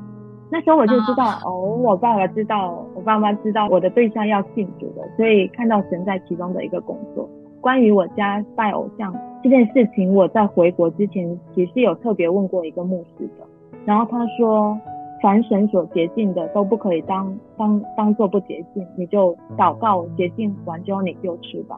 [0.52, 7.28] 那时候我就知道，哦，我爸爸知道，我爸妈知道我的对象要信主的，所以看到神在其中的一个工作。
[7.60, 13.47] 关于我家拜偶像这件事情，我在回国之前其实有特别问过一个牧师的，
[13.86, 14.78] 然后他说。
[15.19, 21.76] 凡神所洁净的都不可以当当当做不洁净，你就祷告洁净完之后你就吃吧。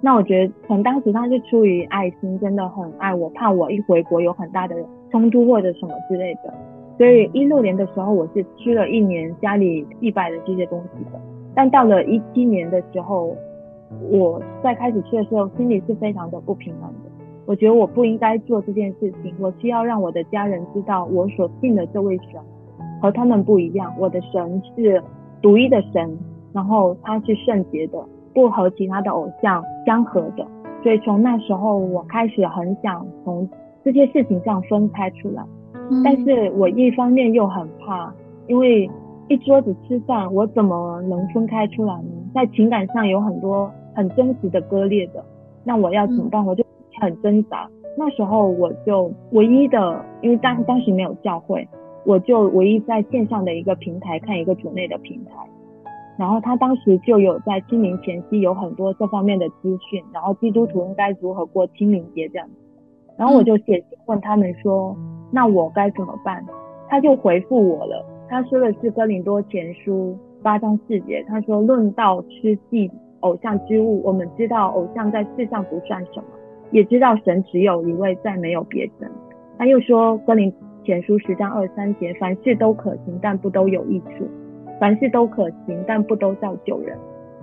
[0.00, 4.74] 那我觉得可能当时他是出于爱心，真的很爱我，怕我一回国有很大的
[5.12, 6.52] 冲突或者什么之类的。
[6.98, 11.20] 所以一六年的时候我是吃了一年家里祭拜的这些东西的。
[11.54, 13.36] 但到了一七年的时候，
[14.10, 17.10] 我在开始去的时候，心里是非常的不平衡的。
[17.46, 22.40] 我觉得我不应该做这件事情，我需要让我的家人知道我所信的这位神。
[23.02, 25.02] 和他们不一样，我的神是
[25.40, 26.18] 独一的神，
[26.52, 27.98] 然后他是圣洁的，
[28.34, 30.46] 不和其他的偶像相合的。
[30.82, 33.48] 所以从那时候，我开始很想从
[33.82, 35.42] 这些事情上分开出来。
[36.04, 38.12] 但是我一方面又很怕，
[38.46, 38.88] 因为
[39.28, 42.10] 一桌子吃饭，我怎么能分开出来呢？
[42.34, 45.24] 在情感上有很多很真实的割裂的，
[45.64, 46.44] 那我要怎么办？
[46.44, 46.64] 我就
[47.00, 47.68] 很挣扎。
[47.96, 51.66] 那时候我就唯一的，因为当当时没有教会。
[52.06, 55.32] 我就唯一在线上的一个平台看一个主内的平台，
[56.16, 62.54] 然后他当时就有在清明前夕有很多这方面的资讯，然后基督徒应该如何过清明节这样子，
[63.18, 64.96] 然后我就写信问他们说，
[65.30, 66.42] 那我该怎么办？
[66.88, 72.90] 他就回复我了，他说的是哥林多前书八章四节，他说论到吃祭
[73.20, 76.24] 偶像之物，我们知道偶像在世上不算什么，
[76.70, 79.10] 也知道神只有一位，再没有别神。
[79.58, 80.52] 他又说哥林
[80.84, 84.24] 前书十章二三节，凡事都可行，但不都有益处；
[84.80, 86.96] 凡事都可行，但不都造就人。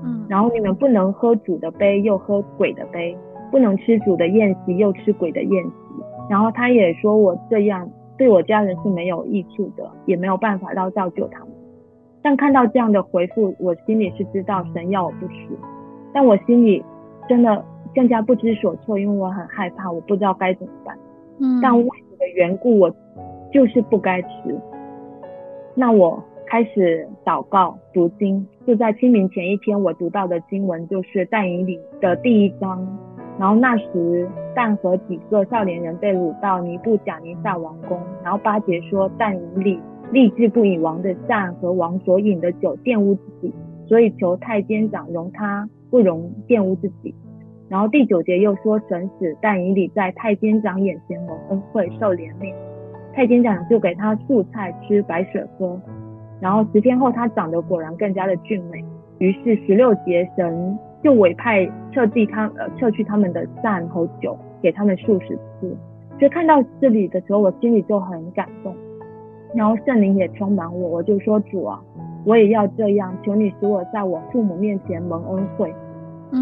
[0.03, 3.15] 嗯，然后你们不能喝主的杯，又喝鬼的杯；
[3.51, 5.71] 不能吃主的宴席，又吃鬼的宴席。
[6.29, 11.46] 然后他也说我这样对我家人是没有益处的，也没有办法到造就他们。
[12.27, 15.33] 但看到这样的回复，我心里是知道神要我不吃，
[16.13, 16.83] 但我心里
[17.29, 17.63] 真的
[17.95, 20.93] 更加不知所措，因为我很害怕，我不知道该怎么办。
[21.39, 22.93] 嗯，但为你的缘故，我
[23.53, 24.27] 就是不该吃。
[25.73, 26.21] 那我。
[26.49, 32.87] 开始祷告读经，就在清明前一天，我读到的经文就是但以理的第一章。
[33.37, 37.99] 然后那时但和几个少年人被掳到尼布甲尼撒王宫。
[38.23, 39.77] 然后巴结说但以理
[40.11, 43.53] 立志不以王的膳和王所饮的酒玷污自己，
[43.85, 47.13] 所以求太监长容他不容玷污自己。
[47.67, 52.53] 然后第九节又说神使但以礼在太监长眼前蒙恩惠受怜悯，
[53.13, 55.79] 太监长就给他素菜吃白水喝。
[56.39, 58.83] 然后十天后，他长得果然更加的俊美。
[59.17, 65.75] 于是十六节神就委派撤地他呃撤去他们的膳和酒，给他们数十次。
[66.17, 68.73] 所以看到这里的时候，我心里就很感动。
[69.53, 71.81] 然后圣灵也充满我，我就说主啊，
[72.25, 75.73] 我也要这样，求你使我在我父母面前蒙恩惠。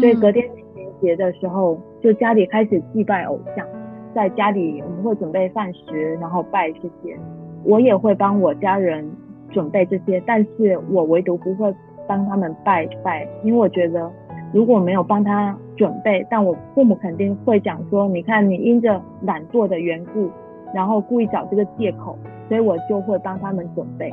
[0.00, 3.66] 所以隔天清明节的时候，就家里开始祭拜偶像，
[4.14, 7.16] 在家里我们会准备饭食，然后拜这些。
[7.64, 9.08] 我也会帮我家人。
[9.52, 11.72] 准备这些，但是我唯独不会
[12.06, 14.10] 帮他们拜拜，因为我觉得
[14.52, 20.28] 如果没有帮他准备，但我父母肯定会讲说，你看你因着懒惰的缘故，
[20.74, 22.18] 然后故意找这个借口，
[22.48, 24.10] 所以我就会帮他们准备。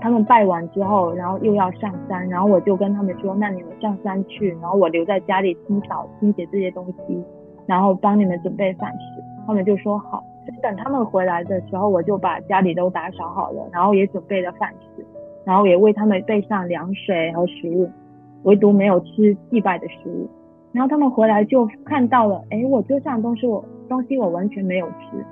[0.00, 7.24] 他们拜完之后，然后又要上山，然后我就跟他们说，那你们上山去，然后我留在家里清扫清洁这些东西，
[7.66, 9.22] 然后帮你们准备饭食。
[9.46, 10.22] 他们就说好。
[10.60, 15.06] 等他们回来的时候，我就把家里都打扫好了，然后也准备了饭食，
[15.44, 17.88] 然后也为他们备上凉水和食物，
[18.42, 20.28] 唯独没有吃祭拜的食物。
[20.72, 25.24] 然后他们回来就看到了，哎，我桌上东西我东西我完全没有吃，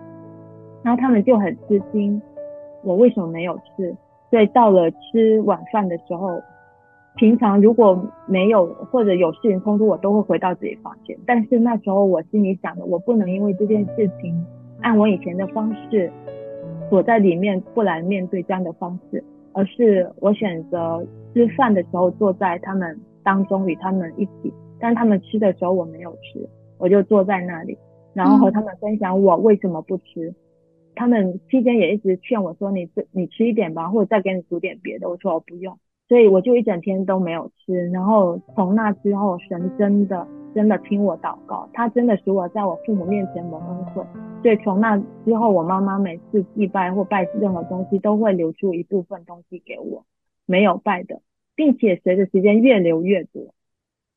[0.82, 2.20] 然后他们就很吃惊，
[2.82, 3.94] 我为什么没有吃？
[4.30, 6.40] 所以到了吃晚饭的时候，
[7.16, 11.16] 平常如果没有或者有事情冲突，我都会回到自己房间。
[11.26, 14.44] 但是那时候我心里想的，我不能因为这件事情。
[14.80, 16.10] 按我以前的方式
[16.90, 19.22] 躲在里面，不来面对这样的方式，
[19.52, 27.78] 而是我选择吃饭的时候坐在他们当中与他们一起，但他们吃的时候我没有吃，我就坐在那里，
[28.12, 30.34] 然后和他们分享我为什么不吃。
[30.94, 35.78] 他们期间也一直劝我说：“你吃你吃一点吧，或者再给你煮点别的。”我说：“我不用。”
[36.08, 37.90] 所以我就一整天都没有吃。
[37.90, 40.26] 然后从那之后，神真的。
[40.54, 44.04] 真的听我祷告，他真的使我在我父母面前蒙恩惠。
[44.42, 50.04] 所以从那之后，我妈妈每次祭拜或拜任何东西，都会留出一部分东西给我，
[50.44, 51.22] 没有拜的，
[51.56, 53.54] 并且随着时间越留越多。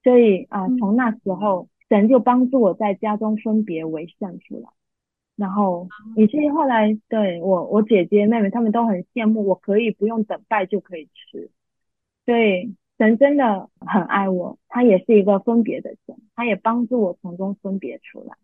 [0.04, 4.68] 所以啊，从那时候，神就帮助我在家中分别为圣出来。
[5.36, 11.50] 然后，以至于后来，对我我姐姐妹妹他们都很羡慕，我可以不用等待就可以吃。
[12.26, 12.74] 对。
[12.98, 18.38] 神真的很爱我，他也是一个分别的神，他也帮助我从中分别出来，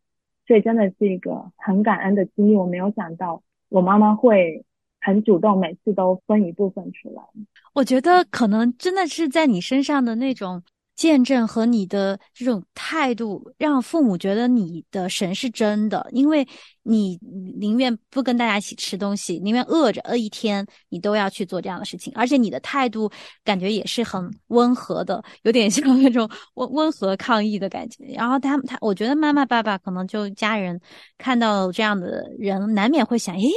[0.45, 2.55] 所以真的是一个很感恩的经历。
[2.57, 4.65] 我没有想到我妈妈会
[4.99, 7.23] 很主动，每次都分一部分出来。
[7.75, 10.61] 我觉得可能真的是在你身上的那种。
[10.95, 16.47] 见证和你的这种态度，让父母觉得你的神是真的，因为
[16.83, 17.17] 你
[17.59, 22.13] 宁愿不跟大家一起吃东西，宁愿饿着饿一天，你都要去做这样的事情。
[22.15, 23.09] 而且你的态度
[23.43, 28.05] 感觉也是很温和的，有点像那种温温和抗议的感觉。
[28.13, 30.79] 然后他他，我觉得妈妈爸爸可能就家人
[31.17, 33.49] 看到这样的人，难免会想：诶，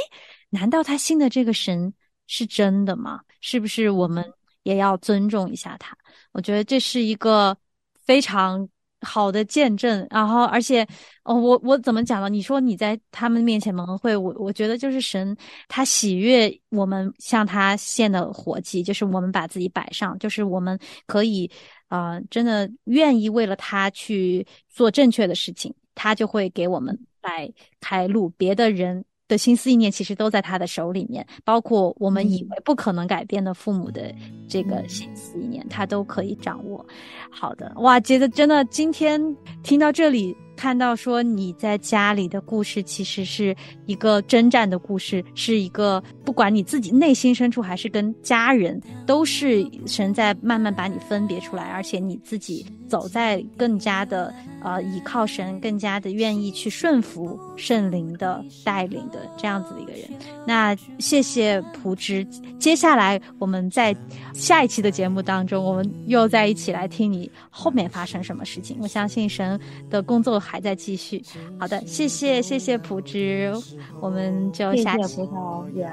[0.48, 1.92] 难道他信的这个神
[2.26, 3.20] 是真的吗？
[3.40, 4.24] 是不是我们
[4.62, 5.94] 也要尊重一下他？
[6.34, 7.56] 我觉得这是一个
[8.04, 8.68] 非常
[9.00, 10.86] 好的见证，然后而且，
[11.22, 12.28] 哦，我我怎么讲呢？
[12.28, 15.36] 你说你在他们面前蒙恩惠，我我觉得就是神
[15.68, 21.50] 他喜悦我们向他献的活祭，就是我们把自己摆上，就是我们可以
[21.88, 27.48] 啊，真的愿意为了他去做正确的事情，他就会给我们来
[27.80, 29.04] 开路，别的人。
[29.34, 34.14] 的心思意念其实都在他的手里面，包括我们以为不可能改变的父母的
[34.48, 36.86] 这个心思意念，他都可以掌握。
[37.28, 39.20] 好的，哇，觉得真的今天
[39.64, 43.54] 听到这里，看到说你在家里的故事，其实是
[43.86, 54.32] 一个征战的故事，是一个不管你自己内心深处还是跟家人，都是神在慢慢把你分别出来，而且你自己走在更加的
[54.62, 60.02] 呃依靠神，更加的愿意去顺服圣灵的带领的这样子的一个人。
[60.46, 62.24] 那谢谢蒲之，
[62.58, 63.96] 接下来我们在
[64.32, 68.76] 下一期的节目当中，我们又在一起来听你后面发生什么事情。
[68.80, 69.58] 我相信神
[69.90, 70.40] 的工作。
[70.44, 71.22] 还在继续，
[71.58, 73.52] 好的，谢谢谢谢普之，
[74.00, 75.26] 我们就下期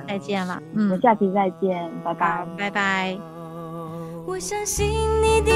[0.08, 3.18] 再见了，嗯，下期再见，拜拜拜拜。
[4.28, 5.52] 我相信你的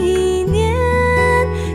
[0.00, 0.74] 一念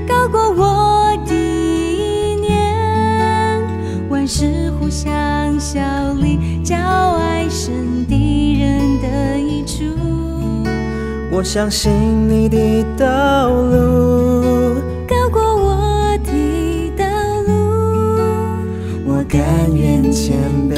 [0.08, 5.80] 高过我的一念，万事互相效
[6.16, 9.86] 力，叫爱生敌人的益处。
[11.32, 11.92] 我相信
[12.28, 14.97] 你的道路。
[20.18, 20.34] 谦
[20.68, 20.76] 卑